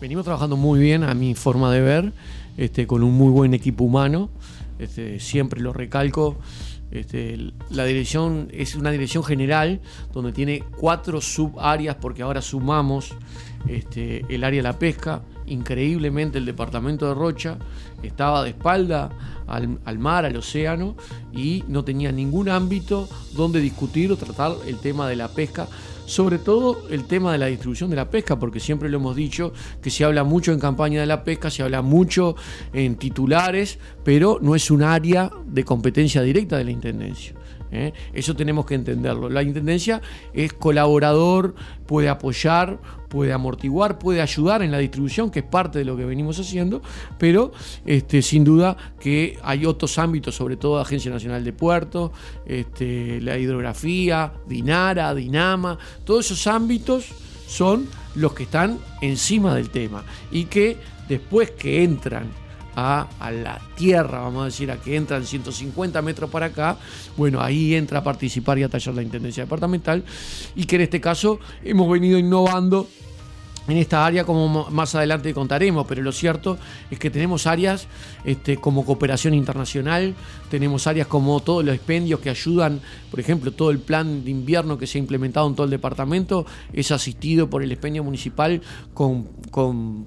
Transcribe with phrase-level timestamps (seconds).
[0.00, 2.12] Venimos trabajando muy bien, a mi forma de ver,
[2.56, 4.30] este, con un muy buen equipo humano.
[4.78, 6.36] Este, siempre lo recalco.
[6.92, 9.80] Este, la dirección es una dirección general
[10.12, 13.12] donde tiene cuatro subáreas porque ahora sumamos
[13.66, 15.22] el área de la pesca.
[15.46, 17.58] Increíblemente el departamento de Rocha
[18.04, 19.10] estaba de espalda
[19.48, 20.94] al, al, mar, al océano
[21.32, 25.66] y no tenía ningún ámbito donde discutir o tratar el tema de la pesca
[26.08, 29.52] sobre todo el tema de la distribución de la pesca, porque siempre lo hemos dicho
[29.82, 32.34] que se habla mucho en campaña de la pesca, se habla mucho
[32.72, 37.34] en titulares, pero no es un área de competencia directa de la Intendencia.
[37.72, 37.92] ¿Eh?
[38.12, 39.28] Eso tenemos que entenderlo.
[39.28, 40.00] La Intendencia
[40.32, 41.54] es colaborador,
[41.86, 42.78] puede apoyar,
[43.08, 46.82] puede amortiguar, puede ayudar en la distribución, que es parte de lo que venimos haciendo,
[47.18, 47.52] pero
[47.86, 52.10] este, sin duda que hay otros ámbitos, sobre todo Agencia Nacional de Puertos,
[52.46, 57.06] este, la hidrografía, Dinara, Dinama, todos esos ámbitos
[57.46, 60.76] son los que están encima del tema y que
[61.08, 62.28] después que entran
[62.78, 66.76] a, la tierra, vamos a decir, a que entran 150 metros para acá,
[67.16, 70.04] bueno, ahí entra a participar y a tallar la Intendencia Departamental.
[70.54, 72.88] Y que en este caso hemos venido innovando
[73.68, 76.58] en esta área, como más adelante contaremos, pero lo cierto
[76.90, 77.86] es que tenemos áreas
[78.24, 80.14] este, como cooperación internacional,
[80.50, 82.80] tenemos áreas como todos los expendios que ayudan,
[83.10, 86.46] por ejemplo, todo el plan de invierno que se ha implementado en todo el departamento
[86.72, 88.62] es asistido por el expendio municipal
[88.94, 89.28] con,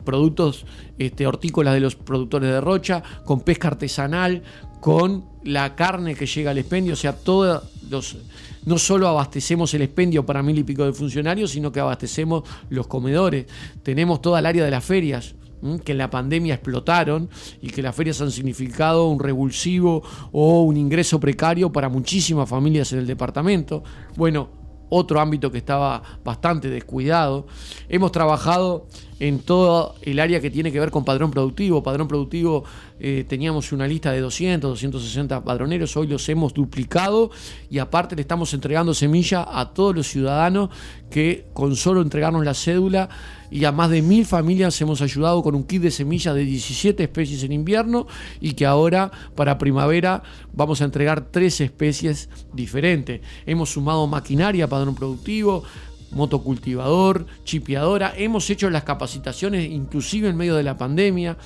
[0.04, 0.66] productos
[0.98, 4.44] este, hortícolas de los productores de Rocha, con pesca artesanal,
[4.80, 8.18] con la carne que llega al expendio, o sea, todos los
[8.66, 12.88] no solo abastecemos el expendio para mil y pico de funcionarios, sino que abastecemos los
[12.88, 13.46] comedores.
[13.84, 15.36] Tenemos toda el área de las ferias,
[15.84, 17.30] que en la pandemia explotaron
[17.62, 20.02] y que las ferias han significado un revulsivo
[20.32, 23.84] o un ingreso precario para muchísimas familias en el departamento.
[24.16, 24.50] Bueno,
[24.90, 27.48] otro ámbito que estaba bastante descuidado.
[27.88, 28.88] Hemos trabajado
[29.22, 31.84] en todo el área que tiene que ver con padrón productivo.
[31.84, 32.64] Padrón productivo
[33.00, 37.30] eh, teníamos una lista de 200, 260 padroneros, hoy los hemos duplicado
[37.70, 40.72] y aparte le estamos entregando semilla a todos los ciudadanos
[41.12, 43.10] que con solo entregarnos la cédula
[43.52, 47.04] y a más de mil familias hemos ayudado con un kit de semillas de 17
[47.04, 48.08] especies en invierno
[48.40, 53.22] y que ahora para primavera vamos a entregar tres especies diferentes.
[53.46, 55.64] Hemos sumado maquinaria, padrón productivo,
[56.12, 58.14] motocultivador, chipeadora.
[58.16, 61.38] Hemos hecho las capacitaciones inclusive en medio de la pandemia.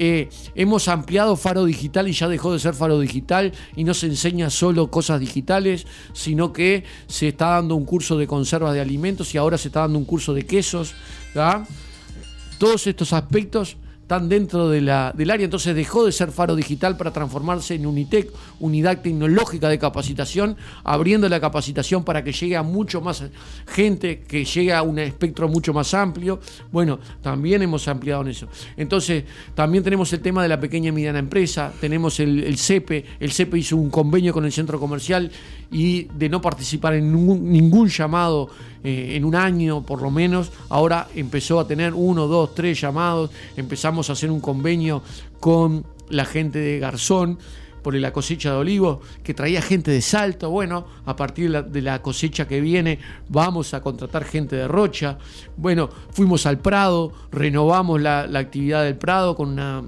[0.00, 4.06] Eh, hemos ampliado Faro Digital y ya dejó de ser Faro Digital y no se
[4.06, 9.34] enseña solo cosas digitales, sino que se está dando un curso de conservas de alimentos
[9.34, 10.94] y ahora se está dando un curso de quesos.
[12.58, 13.76] Todos estos aspectos
[14.08, 19.02] están dentro del área, entonces dejó de ser Faro Digital para transformarse en Unitec, unidad
[19.02, 23.22] tecnológica de capacitación, abriendo la capacitación para que llegue a mucho más
[23.66, 26.40] gente, que llegue a un espectro mucho más amplio.
[26.72, 28.48] Bueno, también hemos ampliado en eso.
[28.78, 29.24] Entonces,
[29.54, 33.30] también tenemos el tema de la pequeña y mediana empresa, tenemos el, el CEPE, el
[33.30, 35.30] CEPE hizo un convenio con el centro comercial
[35.70, 38.48] y de no participar en ningún, llamado
[38.82, 43.30] eh, en un año por lo menos, ahora empezó a tener uno, dos, tres llamados,
[43.56, 45.02] empezamos a hacer un convenio
[45.40, 47.38] con la gente de Garzón
[47.82, 50.50] por la cosecha de olivos, que traía gente de Salto.
[50.50, 52.98] Bueno, a partir de la, cosecha que viene
[53.28, 55.18] vamos a contratar gente de Rocha.
[55.56, 59.84] Bueno, fuimos al Prado, renovamos la actividad del Prado con una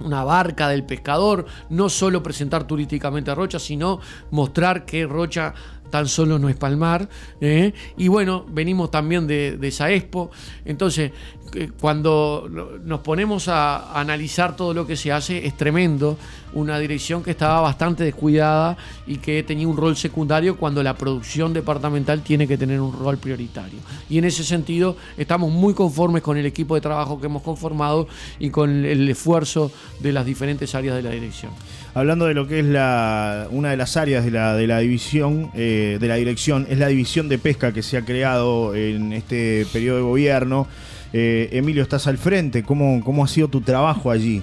[0.00, 5.54] una barca del pescador, no solo presentar turísticamente a Rocha, sino mostrar que Rocha
[5.90, 7.08] tan solo no es palmar.
[7.40, 7.72] ¿eh?
[7.96, 10.30] Y bueno, venimos también de, de esa expo.
[10.64, 11.12] Entonces,
[11.54, 12.48] eh, cuando
[12.84, 16.18] nos ponemos a analizar todo lo que se hace, es tremendo.
[16.56, 21.52] Una dirección que estaba bastante descuidada y que tenía un rol secundario cuando la producción
[21.52, 23.78] departamental tiene que tener un rol prioritario.
[24.08, 28.08] Y en ese sentido, estamos muy conformes con el equipo de trabajo que hemos conformado
[28.38, 31.52] y con el esfuerzo de las diferentes áreas de la dirección.
[31.92, 35.50] Hablando de lo que es la, una de las áreas de la, de la división,
[35.54, 39.66] eh, de la dirección, es la división de pesca que se ha creado en este
[39.74, 40.66] periodo de gobierno.
[41.12, 42.62] Eh, Emilio, estás al frente.
[42.62, 44.42] ¿Cómo, ¿Cómo ha sido tu trabajo allí?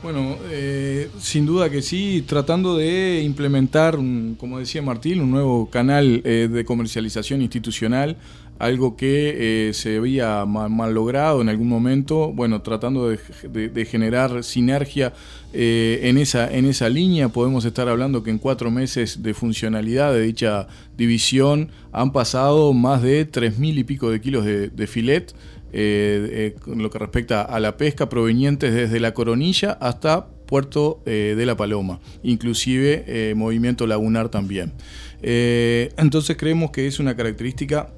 [0.00, 3.98] Bueno, eh, sin duda que sí, tratando de implementar,
[4.38, 8.16] como decía Martín, un nuevo canal eh, de comercialización institucional,
[8.60, 15.12] algo que se había mal, logrado en algún momento, bueno, tratando de, generar sinergia
[15.52, 20.22] en, esa, en esa línea, podemos estar hablando que en cuatro meses de funcionalidad de
[20.22, 20.66] dicha
[20.96, 25.32] división han pasado más de tres mil y pico de kilos de, de filet,
[25.72, 31.34] eh, eh, lo que respecta a la pesca provenientes desde la Coronilla hasta Puerto eh,
[31.36, 34.72] de la Paloma, inclusive movimiento lagunar también.
[35.20, 37.90] entonces creemos que es una característica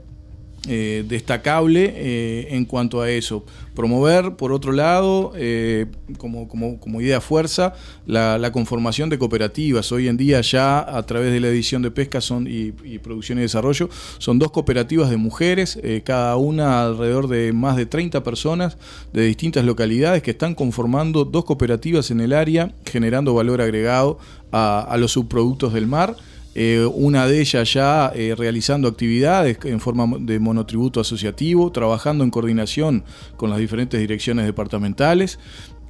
[0.68, 3.46] eh, destacable eh, en cuanto a eso.
[3.74, 5.86] Promover, por otro lado, eh,
[6.18, 7.72] como, como, idea fuerza,
[8.06, 9.90] la, conformación de cooperativas.
[9.90, 13.42] Hoy en día ya a través de la edición de pesca son, y, producción y
[13.42, 18.76] desarrollo son dos cooperativas de mujeres, cada una alrededor de más de 30 personas
[19.14, 24.18] de distintas localidades que están conformando dos cooperativas en el área, generando valor agregado
[24.52, 26.16] a los subproductos del mar.
[26.54, 32.30] Eh, una de ellas ya eh, realizando actividades en forma de monotributo asociativo, trabajando en
[32.30, 33.04] coordinación
[33.36, 35.38] con las diferentes direcciones departamentales.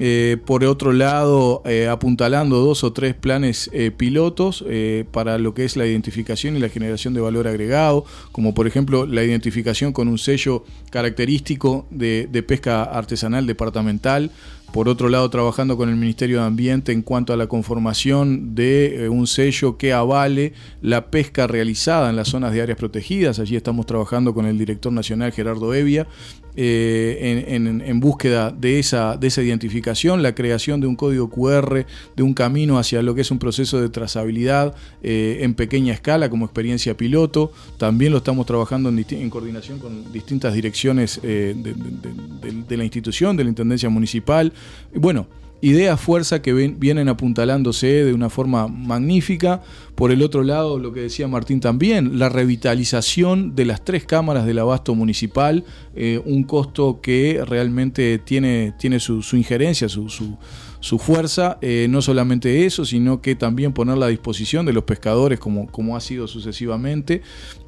[0.02, 4.64] Eh, por otro lado, apuntalando dos o tres planes pilotos
[5.10, 9.04] para lo que es la identificación y la generación de valor agregado, como por ejemplo
[9.04, 14.30] la identificación con un sello característico de pesca artesanal departamental
[14.72, 19.04] por otro lado, trabajando con el Ministerio de Ambiente en cuanto a la conformación de
[19.04, 23.38] eh, un sello que avale la pesca realizada en las zonas de áreas protegidas.
[23.38, 26.06] Allí estamos trabajando con el director nacional Gerardo Evia
[26.56, 31.86] eh, en, búsqueda de esa, de esa identificación, la creación de un código QR,
[32.16, 36.28] de un camino hacia lo que es un proceso de trazabilidad eh, en pequeña escala
[36.30, 37.52] como experiencia piloto.
[37.78, 43.50] También lo estamos trabajando en, coordinación con distintas direcciones de, de la institución, de la
[43.50, 44.52] Intendencia Municipal.
[44.94, 45.26] Bueno,
[45.62, 49.62] ideas fuerza que vienen apuntalándose de una forma magnífica.
[49.94, 54.46] Por el otro lado, lo que decía Martín también, la revitalización de las tres cámaras
[54.46, 55.64] del abasto municipal,
[55.94, 62.64] eh, un costo que realmente tiene, tiene su, injerencia, su, su, fuerza, eh, no solamente
[62.64, 67.20] eso, sino que también ponerla a disposición de los pescadores como, como ha sido sucesivamente.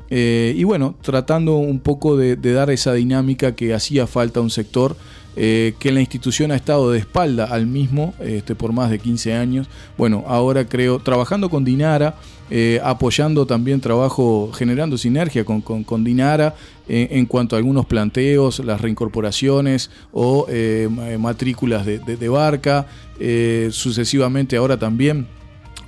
[0.08, 4.42] Eh, y bueno, tratando un poco de, de dar esa dinámica que hacía falta a
[4.42, 4.96] un sector
[5.34, 9.34] eh, que la institución ha estado de espalda al mismo este, por más de 15
[9.34, 9.66] años.
[9.96, 12.16] Bueno, ahora creo, trabajando con Dinara,
[12.50, 16.54] eh, apoyando también trabajo, generando sinergia con, con, Dinara
[16.86, 20.46] eh, en cuanto a algunos planteos, las reincorporaciones o
[21.18, 22.86] matrículas de, de barca,
[23.70, 25.26] sucesivamente ahora también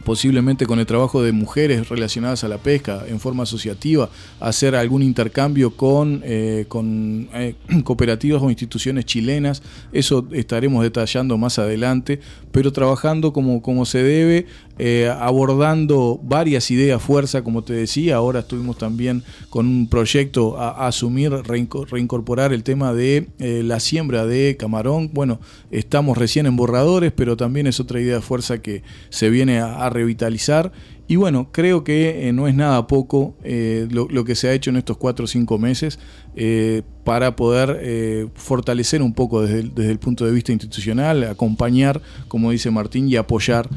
[0.05, 5.03] posiblemente con el trabajo de mujeres relacionadas a la pesca en forma asociativa, hacer algún
[5.03, 7.55] intercambio con, eh, con eh,
[7.85, 9.63] cooperativas o instituciones chilenas,
[9.93, 12.21] eso estaremos detallando más adelante,
[12.53, 14.47] pero trabajando como, como se debe,
[14.79, 20.87] eh, abordando varias ideas fuerza, como te decía, ahora estuvimos también con un proyecto a,
[20.87, 25.41] asumir, reincorporar el tema de la siembra de camarón, bueno,
[25.71, 30.73] estamos recién en borradores, pero también es otra idea fuerza que se viene a revitalizar.
[31.07, 34.71] Y bueno, creo que eh, no es nada poco eh, lo, que se ha hecho
[34.71, 35.99] en estos cuatro o cinco meses
[36.35, 42.51] eh, para poder fortalecer un poco desde desde el, punto de vista institucional, acompañar, como
[42.51, 43.69] dice Martín, y apoyar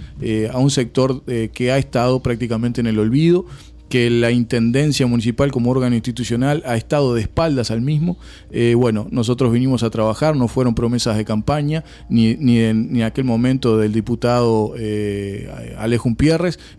[0.51, 3.45] a un sector que ha estado prácticamente en el olvido
[3.89, 8.17] que la Intendencia Municipal como órgano institucional ha estado de espaldas al mismo.
[8.51, 13.23] Eh, bueno, nosotros vinimos a trabajar, no fueron promesas de campaña, ni, ni, en, aquel
[13.23, 16.07] momento del diputado eh, Alejo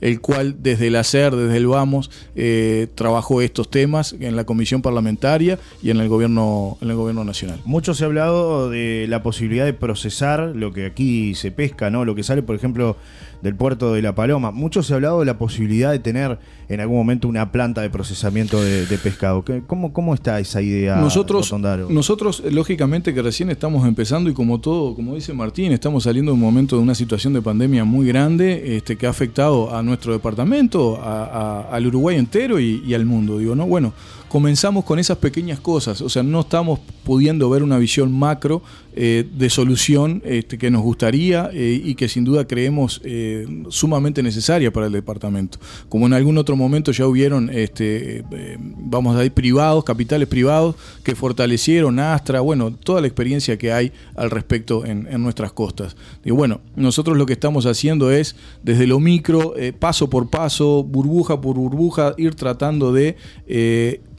[0.00, 4.82] el cual desde el hacer, desde el vamos, eh, trabajó estos temas en la comisión
[4.82, 7.60] parlamentaria y en el gobierno, en el gobierno nacional.
[7.64, 12.04] Mucho se ha hablado de la posibilidad de procesar lo que aquí se pesca, ¿no?
[12.04, 12.96] Lo que sale, por ejemplo,
[13.42, 14.50] del puerto de La Paloma.
[14.50, 16.38] Mucho se ha hablado de la posibilidad de tener
[16.68, 19.44] en algún momento una planta de procesamiento de, pescado.
[19.66, 20.96] ¿Cómo, ¿Cómo está esa idea?
[20.96, 21.52] Nosotros,
[21.88, 26.34] nosotros, lógicamente, que recién estamos empezando y como todo, como dice Martín, estamos saliendo de
[26.34, 30.12] un momento de una situación de pandemia muy grande este, que ha afectado a nuestro
[30.12, 33.38] departamento, al Uruguay entero y, y al mundo.
[33.38, 33.66] Digo, ¿no?
[33.66, 33.92] Bueno,
[34.28, 38.62] comenzamos con esas pequeñas cosas, o sea, no estamos pudiendo ver una visión macro
[38.94, 43.27] eh, de solución este, que nos gustaría eh, y que sin duda creemos eh,
[43.70, 45.58] sumamente necesaria para el departamento.
[45.88, 48.24] Como en algún otro momento ya hubieron, este,
[48.58, 53.92] vamos a decir, privados, capitales privados que fortalecieron Astra, bueno, toda la experiencia que hay
[54.14, 55.96] al respecto en, nuestras costas.
[56.24, 61.40] Y bueno, nosotros lo que estamos haciendo es desde lo micro, paso por paso, burbuja
[61.40, 63.16] por burbuja, ir tratando de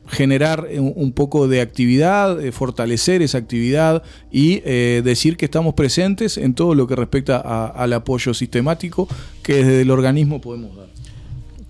[0.09, 6.37] generar un poco de actividad, eh, fortalecer esa actividad y eh, decir que estamos presentes
[6.37, 7.37] en todo lo que respecta
[7.67, 9.07] al apoyo sistemático
[9.43, 10.87] que desde el organismo podemos dar.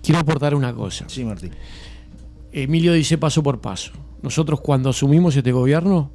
[0.02, 1.04] Quiero aportar una cosa.
[1.08, 1.50] Sí, Martín.
[2.52, 3.92] Emilio dice paso por paso.
[4.22, 6.10] Nosotros cuando asumimos este gobierno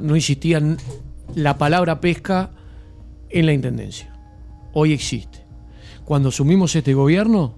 [0.00, 0.60] no existía
[1.34, 2.50] la palabra pesca
[3.30, 4.12] en la Intendencia.
[4.72, 5.38] Hoy existe.
[6.04, 7.54] Cuando asumimos este gobierno,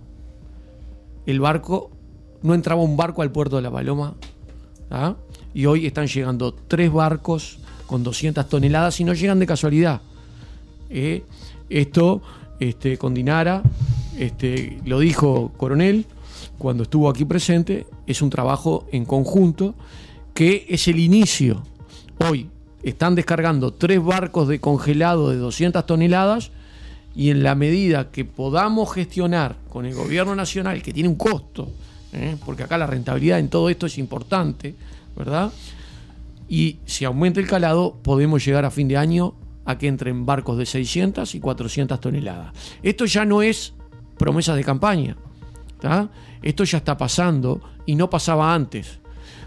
[1.26, 1.90] el barco
[2.42, 4.14] no entraba un barco al puerto de La Paloma.
[4.90, 5.14] ¿ah?
[5.54, 10.00] Y hoy están llegando tres barcos con 200 toneladas y no llegan de casualidad.
[10.90, 11.24] ¿eh?
[11.68, 12.22] esto
[12.60, 13.62] este, con Dinara,
[14.18, 16.06] este, lo dijo Coronel
[16.58, 19.74] cuando estuvo aquí presente, es un trabajo en conjunto
[20.32, 21.62] que es el inicio.
[22.28, 22.48] Hoy
[22.82, 26.50] están descargando tres barcos de congelado de 200 toneladas
[27.14, 31.68] y en la medida que podamos gestionar con el gobierno nacional, que tiene un costo,
[32.16, 32.36] ¿eh?
[32.44, 34.74] porque acá la rentabilidad en todo esto es importante,
[35.16, 35.52] ¿verdad?
[36.48, 40.58] Y si aumenta el calado, podemos llegar a fin de año a que entren barcos
[40.58, 42.54] de 600 y 400 toneladas.
[42.82, 43.72] Esto ya no es
[44.16, 45.16] promesa de campaña.
[46.42, 48.98] Esto ya está pasando y no pasaba antes.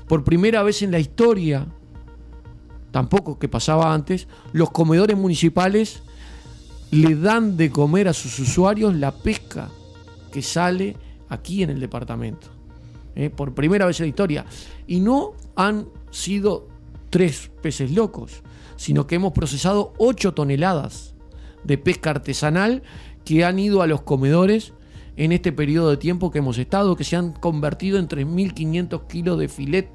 [0.08, 1.66] Por primera vez en la historia,
[2.92, 6.02] tampoco que pasaba antes, los comedores municipales
[6.92, 9.70] le dan de comer a sus usuarios la pesca
[10.32, 10.98] que sale
[11.30, 12.59] aquí en el departamento.
[13.20, 13.30] ¿Eh?
[13.30, 14.46] Por primera vez en la historia.
[14.88, 16.68] Y no han sido
[17.10, 18.42] tres peces locos,
[18.78, 21.14] sino que hemos procesado 8 toneladas
[21.64, 22.82] de pesca artesanal
[23.26, 24.74] que han ido a los comedores
[25.18, 29.38] en este periodo de tiempo que hemos estado, que se han convertido en 3.500 kilos
[29.38, 29.90] de filet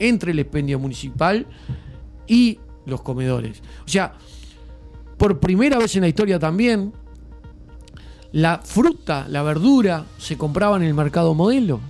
[0.00, 1.46] entre el expendio municipal
[2.26, 3.62] y los comedores.
[3.86, 4.14] O sea,
[5.16, 6.92] por primera vez en la historia también,
[8.32, 11.80] la fruta, la verdura se compraba en el mercado modelo.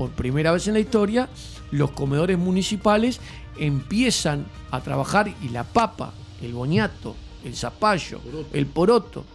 [0.00, 1.28] Por primera vez en la historia,
[1.70, 3.20] los comedores municipales
[3.58, 7.14] empiezan a trabajar y la papa, el boñato,
[7.44, 8.18] el zapallo,
[8.54, 9.26] el poroto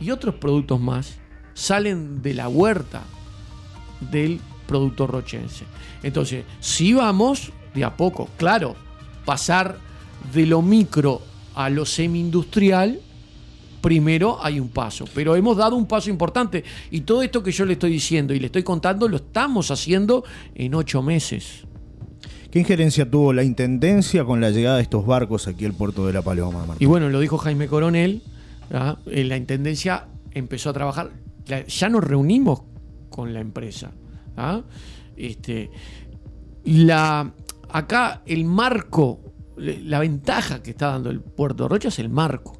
[0.00, 1.18] y otros productos más
[1.54, 3.04] salen de la huerta
[4.00, 5.66] del productor rochense.
[6.02, 8.74] Entonces, si vamos de a poco, claro,
[9.24, 9.78] pasar
[10.32, 11.22] de lo micro
[11.54, 13.00] a lo semi-industrial,
[13.84, 15.04] primero hay un paso.
[15.14, 16.64] Pero hemos dado un paso importante.
[16.90, 20.24] Y todo esto que yo le estoy diciendo y le estoy contando, lo estamos haciendo
[20.54, 21.64] en ocho meses.
[22.50, 26.14] ¿Qué injerencia tuvo la Intendencia con la llegada de estos barcos aquí al puerto de
[26.14, 26.64] La Paloma?
[26.78, 28.22] Y bueno, lo dijo Jaime Coronel,
[28.70, 31.10] eh, la Intendencia empezó a trabajar,
[31.68, 32.62] ya nos reunimos
[33.10, 33.90] con la empresa.
[35.14, 35.70] Este,
[36.64, 37.30] la,
[37.68, 39.20] acá el marco,
[39.58, 42.56] la ventaja que está dando el puerto de Rocha es el marco.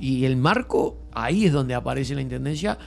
[0.00, 2.78] Y el marco, ahí es donde aparece la Intendencia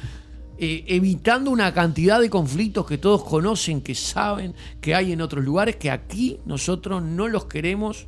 [0.57, 5.43] eh, evitando una cantidad de conflictos que todos conocen, que saben que hay en otros
[5.43, 8.05] lugares, que aquí nosotros no los queremos,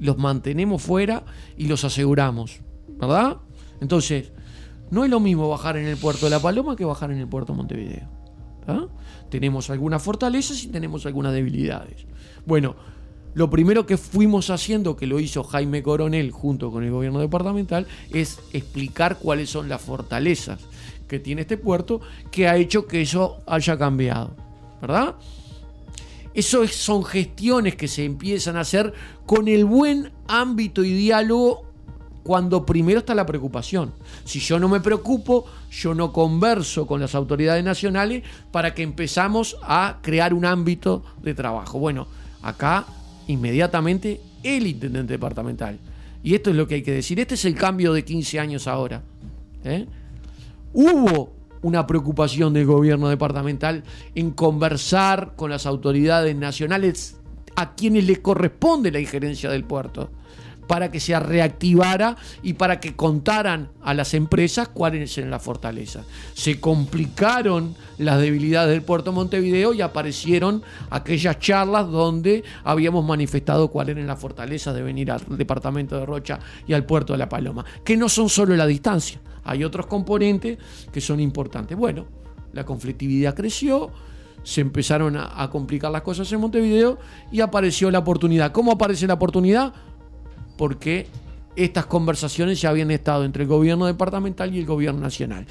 [0.00, 1.22] los mantenemos fuera
[1.56, 2.60] y los aseguramos,
[2.98, 3.36] ¿verdad?
[3.80, 4.32] Entonces,
[4.90, 7.28] no es lo mismo bajar en el puerto de La Paloma que bajar en el
[7.28, 8.08] puerto de Montevideo.
[9.30, 12.06] Tenemos algunas fortalezas y tenemos algunas debilidades.
[12.46, 12.74] Bueno,
[13.36, 17.86] lo primero que fuimos haciendo, que lo hizo Jaime Coronel junto con el gobierno departamental,
[18.10, 20.58] es explicar cuáles son las fortalezas
[21.06, 22.00] que tiene este puerto
[22.30, 24.30] que ha hecho que eso haya cambiado.
[24.80, 25.16] ¿Verdad?
[26.32, 28.94] Eso son gestiones que se empiezan a hacer
[29.26, 31.66] con el buen ámbito y diálogo
[32.22, 33.92] cuando primero está la preocupación.
[34.24, 39.58] Si yo no me preocupo, yo no converso con las autoridades nacionales para que empezamos
[39.62, 41.78] a crear un ámbito de trabajo.
[41.78, 42.08] Bueno,
[42.40, 42.86] acá
[43.28, 45.78] inmediatamente el intendente departamental.
[46.22, 47.20] Y esto es lo que hay que decir.
[47.20, 49.02] Este es el cambio de 15 años ahora.
[49.64, 49.86] ¿eh?
[50.78, 53.82] hubo una preocupación del gobierno departamental
[54.14, 57.16] en conversar con las autoridades nacionales
[57.56, 60.10] a quienes les corresponde la injerencia del puerto
[60.66, 66.06] para que se reactivara y para que contaran a las empresas cuáles eran las fortalezas.
[66.34, 73.96] Se complicaron las debilidades del puerto Montevideo y aparecieron aquellas charlas donde habíamos manifestado cuáles
[73.96, 77.64] eran las fortalezas de venir al departamento de Rocha y al puerto de La Paloma,
[77.84, 80.58] que no son solo la distancia, hay otros componentes
[80.92, 81.76] que son importantes.
[81.76, 82.06] Bueno,
[82.52, 83.90] la conflictividad creció,
[84.42, 86.98] se empezaron a, a complicar las cosas en Montevideo
[87.30, 88.52] y apareció la oportunidad.
[88.52, 89.72] ¿Cómo aparece la oportunidad?
[90.56, 91.06] Porque
[91.56, 95.46] estas conversaciones ya habían estado entre el gobierno departamental y el gobierno nacional.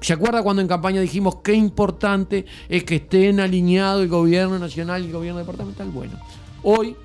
[0.00, 5.02] ¿Se acuerda cuando en campaña dijimos qué importante es que estén alineados el gobierno nacional
[5.02, 5.90] y el gobierno departamental?
[5.90, 6.18] Bueno,
[6.62, 6.96] hoy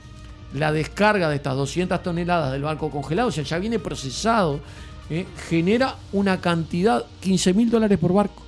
[0.54, 4.62] la descarga de estas 200 toneladas del barco congelado, o sea, ya viene procesado,
[5.10, 8.44] eh, genera una cantidad, 15 mil dólares por barco.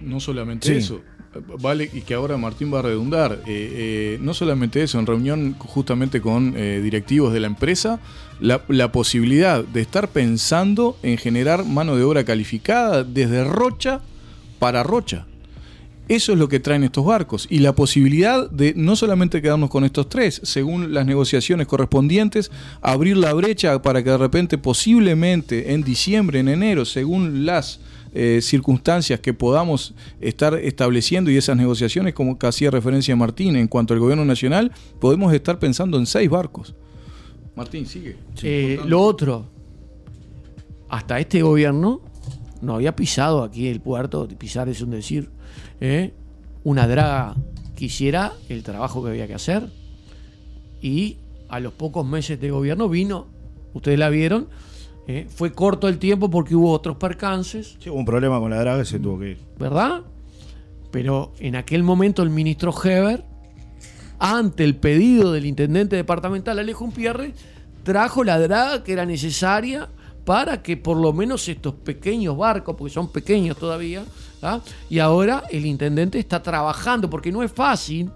[0.00, 1.00] No solamente eso,
[1.60, 3.40] Vale, y que ahora Martín va a redundar.
[3.46, 8.00] Eh, eh, no solamente eso, en reunión justamente con eh, directivos de la empresa,
[8.40, 14.00] la, posibilidad de estar pensando en generar mano de obra calificada desde Rocha
[14.58, 15.26] para Rocha.
[16.08, 17.48] Eso es lo que traen estos barcos.
[17.50, 23.16] Y la posibilidad de no solamente quedarnos con estos tres, según las negociaciones correspondientes, abrir
[23.16, 27.80] la brecha para que de repente, posiblemente en diciembre, en enero, según las
[28.18, 29.92] eh, circunstancias que podamos
[30.22, 34.72] estar estableciendo y esas negociaciones, como que hacía referencia Martín, en cuanto al gobierno nacional,
[34.98, 36.74] podemos estar pensando en seis barcos.
[37.54, 38.16] Martín, sigue.
[38.42, 39.44] Eh, lo otro,
[40.88, 42.00] hasta este gobierno
[42.62, 45.28] no había pisado aquí el puerto, pisar es un decir,
[45.82, 46.14] ¿eh?
[46.64, 47.34] una draga
[47.76, 49.68] que hiciera el trabajo que había que hacer.
[50.80, 51.18] Y
[51.50, 53.26] a los pocos meses de gobierno vino,
[53.74, 54.48] ustedes la vieron,
[55.08, 57.76] eh, fue corto el tiempo porque hubo otros percances.
[57.78, 59.38] Sí, hubo un problema con la draga y se tuvo que ir.
[59.58, 60.02] ¿Verdad?
[60.90, 63.22] Pero en aquel momento el ministro Heber,
[64.18, 67.34] ante el pedido del intendente departamental Alejo Pierre,
[67.84, 69.88] trajo la draga que era necesaria
[70.24, 74.04] para que por lo menos estos pequeños barcos, porque son pequeños todavía,
[74.42, 74.60] ¿ah?
[74.90, 78.10] y ahora el intendente está trabajando, porque no es fácil,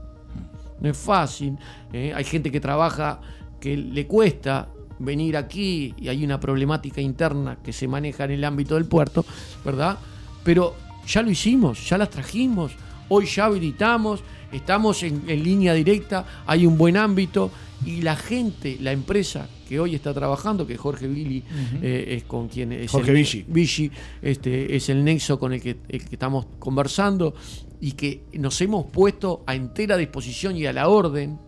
[0.80, 1.56] no es fácil,
[1.92, 2.12] ¿eh?
[2.12, 3.20] hay gente que trabaja
[3.60, 4.66] que le cuesta
[5.00, 9.24] venir aquí y hay una problemática interna que se maneja en el ámbito del puerto,
[9.64, 9.98] ¿verdad?
[10.44, 10.76] Pero
[11.06, 12.72] ya lo hicimos, ya las trajimos,
[13.08, 14.20] hoy ya habilitamos,
[14.52, 17.50] estamos en, línea directa, hay un buen ámbito
[17.84, 21.42] y la gente, la empresa que hoy está trabajando, que Jorge Billy
[21.82, 23.90] eh, es con quien es Jorge el,
[24.22, 27.34] este, es el nexo con el que, el que estamos conversando
[27.80, 31.38] y que nos hemos puesto a entera disposición y a la orden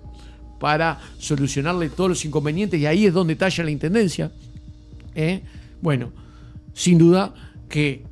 [0.62, 4.31] para solucionarle todos los inconvenientes y ahí es donde talla la intendencia.
[5.12, 5.40] ¿eh?
[5.81, 6.12] Bueno,
[6.73, 7.35] sin duda
[7.69, 8.04] que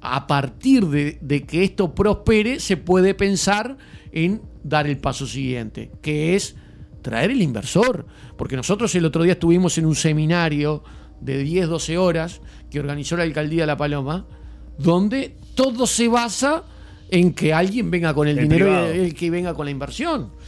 [0.00, 3.76] a partir de, que esto prospere se puede pensar
[4.12, 6.56] en dar el paso siguiente, que es
[7.02, 8.06] traer el inversor.
[8.38, 10.82] Porque nosotros el otro día estuvimos en un seminario
[11.20, 12.40] de 10, 12 horas
[12.70, 14.24] que organizó la alcaldía de La Paloma,
[14.78, 16.64] donde todo se basa
[17.10, 20.39] en que alguien venga con el, dinero y el que venga con la inversión.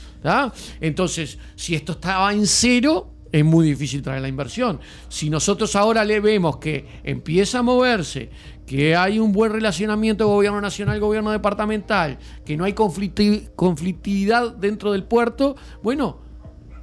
[0.80, 4.78] Entonces, si esto estaba en cero, es muy difícil traer la inversión.
[5.08, 8.30] Si nosotros ahora le vemos que empieza a moverse,
[8.66, 15.04] que hay un buen relacionamiento gobierno nacional, gobierno departamental, que no hay conflictividad dentro del
[15.04, 16.18] puerto, bueno,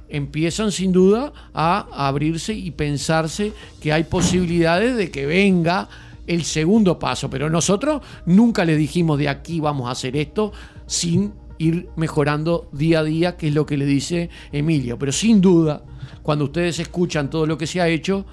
[0.08, 5.88] empiezan sin duda a abrirse y pensarse que hay posibilidades de que venga
[6.26, 7.30] el segundo paso.
[7.30, 10.52] Pero nosotros nunca le dijimos de aquí vamos a hacer esto
[10.86, 14.98] sin ir mejorando día a día, que es lo que le dice Emilio.
[14.98, 15.82] Pero sin duda,
[16.22, 18.24] cuando ustedes escuchan todo lo que se ha hecho,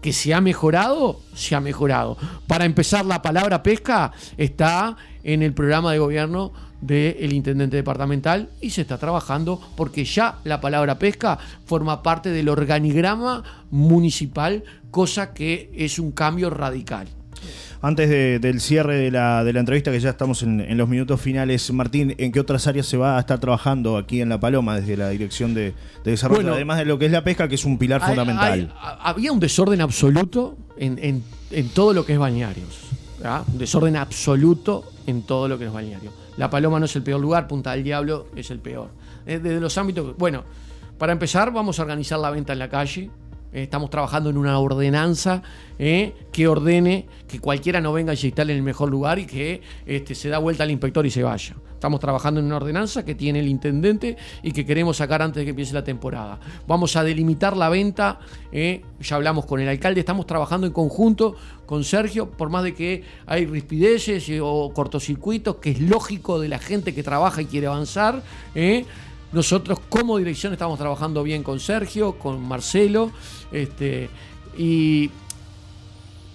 [0.00, 2.16] que se ha mejorado, se ha mejorado.
[2.46, 8.70] Para empezar, la palabra pesca está en el programa de gobierno del intendente departamental y
[8.70, 15.70] se está trabajando porque ya la palabra pesca forma parte del organigrama municipal, cosa que
[15.76, 17.08] es un cambio radical.
[17.82, 18.10] Antes
[18.42, 22.14] del cierre de la, de la, entrevista, que ya estamos en, los minutos finales, Martín,
[22.18, 25.08] ¿en qué otras áreas se va a estar trabajando aquí en La Paloma desde la
[25.08, 25.72] Dirección de,
[26.04, 26.52] Desarrollo?
[26.52, 28.74] Además de lo que es la pesca, que es un pilar fundamental.
[29.02, 31.22] había un desorden absoluto en,
[31.74, 32.80] todo lo que es bañarios.
[33.48, 36.12] Un desorden absoluto en todo lo que es bañario.
[36.36, 38.88] La Paloma no es el peor lugar, Punta del Diablo es el peor.
[39.26, 40.16] Eh, desde los ámbitos.
[40.16, 40.44] Bueno,
[40.98, 43.10] para empezar, vamos a organizar la venta en la calle
[43.52, 45.42] estamos trabajando en una ordenanza
[45.78, 49.26] eh, que ordene que cualquiera no venga y se instale en el mejor lugar y
[49.26, 51.56] que este, se da vuelta al inspector y se vaya.
[51.72, 55.44] Estamos trabajando en una ordenanza que tiene el intendente y que queremos sacar antes de
[55.44, 56.38] que empiece la temporada.
[56.66, 58.20] Vamos a delimitar la venta,
[58.52, 62.74] eh, ya hablamos con el alcalde, estamos trabajando en conjunto con Sergio, por más de
[62.74, 67.68] que hay rispideces o cortocircuitos, que es lógico de la gente que trabaja y quiere
[67.68, 68.22] avanzar.
[69.32, 73.12] Nosotros como dirección estamos trabajando bien con Sergio, con Marcelo,
[73.52, 74.08] este,
[74.56, 75.10] y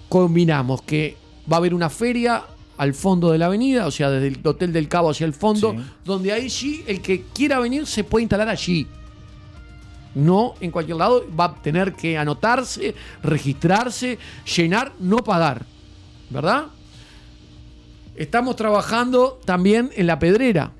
[0.08, 1.16] combinamos que
[1.50, 2.44] va a haber una feria
[2.76, 5.74] al fondo de la avenida, o sea, desde el Hotel del Cabo hacia el fondo,
[6.04, 8.86] donde ahí sí el que quiera venir se puede instalar allí.
[10.14, 14.18] No en cualquier lado, va a tener que anotarse, registrarse,
[14.56, 15.64] llenar, no pagar.
[16.30, 16.66] ¿Verdad?
[18.16, 20.72] Estamos trabajando también en la pedrera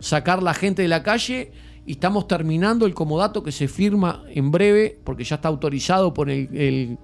[0.00, 1.52] sacar la gente de la calle
[1.86, 6.30] y estamos terminando el comodato que se firma en breve, porque ya está autorizado por
[6.30, 6.98] el,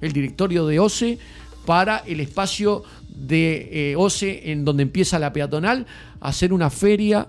[0.00, 1.18] directorio de OCE,
[1.64, 5.86] para el espacio de eh, OCE en donde empieza la peatonal,
[6.20, 7.28] hacer una feria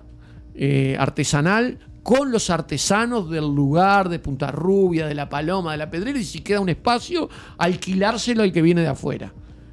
[0.54, 5.90] eh, artesanal con los artesanos del lugar, de Punta Rubia, de La Paloma, de La
[5.90, 9.32] Pedrera, y si queda un espacio, alquilárselo al que viene de afuera.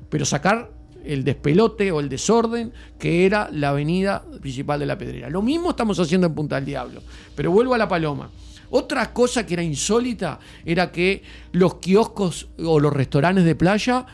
[0.10, 0.72] Pero sacar
[1.06, 5.30] el despelote o el desorden que era la avenida principal de la Pedrera.
[5.30, 7.02] Lo mismo estamos haciendo en Punta del Diablo.
[7.36, 8.30] Pero vuelvo a la Paloma.
[8.70, 14.06] Otra cosa que era insólita era que los kioscos o los restaurantes de playa,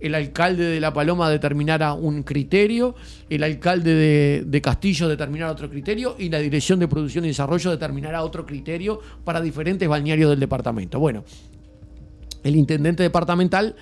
[0.00, 2.94] el alcalde de La Paloma determinara un criterio,
[3.28, 7.70] el alcalde de, de Castillo determinara otro criterio y la Dirección de Producción y Desarrollo
[7.70, 10.98] determinara otro criterio para diferentes balnearios del departamento.
[10.98, 11.22] Bueno,
[12.42, 13.76] el intendente departamental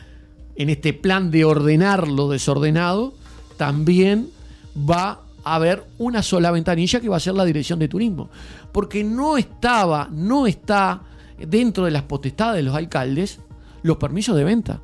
[0.60, 3.14] en este plan de ordenar lo desordenado,
[3.56, 4.28] también
[4.76, 8.28] va a haber una sola ventanilla que va a ser la dirección de turismo.
[8.70, 11.00] Porque no estaba, no está
[11.38, 13.38] dentro de las potestades de los alcaldes
[13.82, 14.82] los permisos de venta.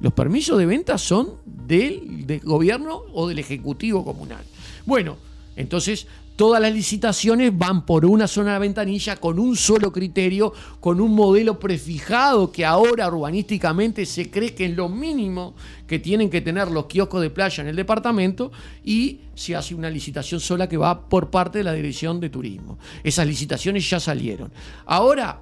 [0.00, 4.44] Los permisos de venta son del, del gobierno o del ejecutivo comunal.
[4.86, 5.16] Bueno,
[5.56, 6.06] Entonces,
[6.38, 11.58] todas las licitaciones van por una zona ventanilla con un solo criterio, con un modelo
[11.58, 15.56] prefijado que ahora urbanísticamente se cree que es lo mínimo
[15.88, 18.52] que tienen que tener los kioscos de playa en el departamento
[18.84, 22.78] y se hace una licitación sola que va por parte de la Dirección de Turismo.
[23.02, 24.52] Esas licitaciones ya salieron.
[24.86, 25.40] Ahora,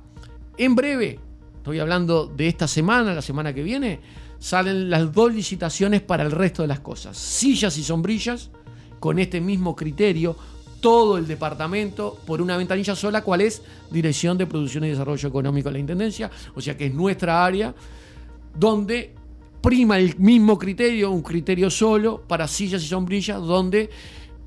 [0.56, 1.20] en breve,
[1.58, 4.00] estoy hablando de esta semana, la semana que viene,
[4.38, 7.18] salen las dos licitaciones para el resto de las cosas.
[7.18, 8.48] Sillas y sombrillas,
[8.98, 10.38] con este mismo criterio,
[10.86, 15.68] todo el departamento por una ventanilla sola, cuál es Dirección de Producción y Desarrollo Económico
[15.68, 17.74] de la Intendencia, o sea que es nuestra área,
[18.54, 19.12] donde
[19.60, 23.90] prima el mismo criterio, un criterio solo para sillas y sombrillas, donde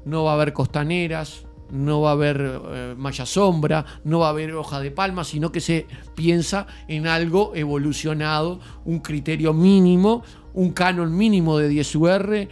[0.05, 4.29] no va a haber costaneras, no va a haber eh, malla sombra, no va a
[4.29, 10.23] haber hoja de palma, sino que se piensa en algo evolucionado, un criterio mínimo,
[10.53, 12.47] un canon mínimo de 10 UR.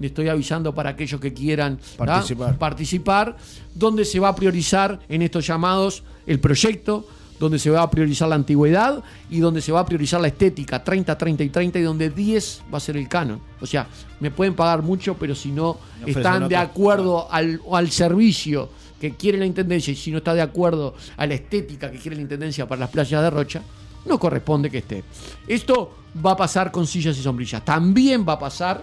[0.00, 2.58] Le estoy avisando para aquellos que quieran participar.
[2.58, 3.36] participar,
[3.74, 7.06] donde se va a priorizar en estos llamados el proyecto,
[7.38, 10.82] donde se va a priorizar la antigüedad y donde se va a priorizar la estética,
[10.82, 13.40] 30, 30 y 30, y donde 10 va a ser el canon.
[13.60, 13.86] O sea,
[14.20, 18.68] me pueden pagar mucho, pero si no, están de acuerdo al, al servicio
[19.00, 22.16] que quiere la Intendencia y si no está de acuerdo a la estética que quiere
[22.16, 23.62] la Intendencia para las playas de Rocha,
[24.04, 25.04] no corresponde que esté.
[25.46, 27.64] Esto va a pasar con sillas y sombrillas.
[27.64, 28.82] También va a pasar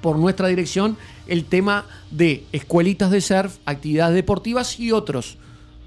[0.00, 5.38] por nuestra dirección el tema de escuelitas de surf, actividades deportivas y otros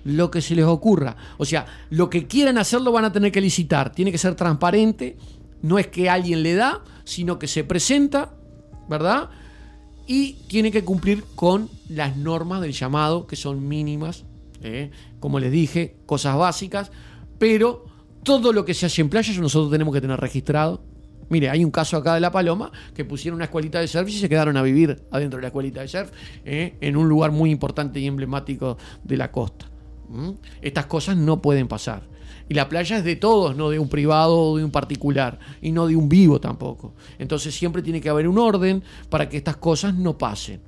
[0.06, 1.16] lo que se les ocurra.
[1.38, 3.94] O sea, lo que quieran hacerlo van a tener que licitar.
[3.94, 5.18] Tiene que ser transparente.
[5.62, 8.32] No es que alguien le da, sino que se presenta,
[8.90, 9.30] ¿verdad?
[10.06, 14.24] Y tiene que cumplir con las normas del llamado, que son mínimas,
[14.62, 14.92] ¿eh?
[15.20, 16.92] como les dije, cosas básicas.
[17.40, 17.86] Pero
[18.24, 20.82] todo lo que se hace en playa nosotros tenemos que tener registrado.
[21.34, 24.12] Mire, hay un caso acá de La Paloma que pusieron una escuelita de surf y
[24.12, 26.12] se quedaron a vivir adentro de la escuelita de surf
[26.46, 26.76] ¿eh?
[26.80, 29.66] en un lugar muy importante y emblemático de la costa.
[30.10, 30.30] ¿Mm?
[30.62, 32.04] Estas cosas no pueden pasar.
[32.48, 35.72] Y la playa es de todos, no de un privado o de un particular, y
[35.72, 36.94] no de un vivo tampoco.
[37.18, 40.60] Entonces siempre tiene que haber un orden para que estas cosas no pasen.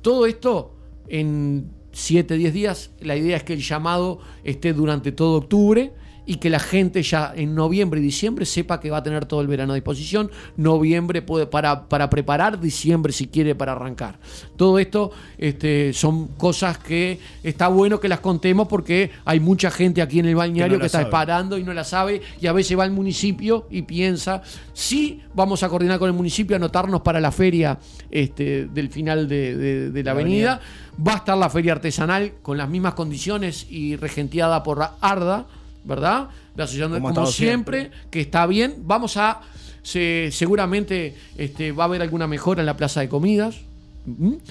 [0.00, 0.70] Todo esto
[1.08, 5.90] en 7, 10 días, la idea es que el llamado esté durante todo octubre
[6.26, 9.40] y que la gente ya en noviembre y diciembre sepa que va a tener todo
[9.40, 10.30] el verano a disposición.
[10.56, 14.18] Noviembre puede, para, para preparar, diciembre si quiere para arrancar.
[14.56, 20.02] Todo esto este, son cosas que está bueno que las contemos porque hay mucha gente
[20.02, 22.52] aquí en el balneario que, no que está parando y no la sabe y a
[22.52, 27.20] veces va al municipio y piensa, sí, vamos a coordinar con el municipio, anotarnos para
[27.20, 27.78] la feria
[28.10, 30.52] este, del final de, de, de la, la avenida.
[30.54, 30.86] avenida.
[31.06, 35.46] Va a estar la feria artesanal con las mismas condiciones y regenteada por Arda.
[35.86, 36.28] ¿Verdad?
[36.54, 38.74] La asociación, como, como siempre, siempre, que está bien.
[38.84, 39.40] Vamos a,
[39.82, 43.56] se, seguramente este, va a haber alguna mejora en la plaza de comidas,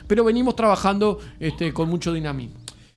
[0.07, 2.64] pero venimos trabajando este, con mucho dinamismo.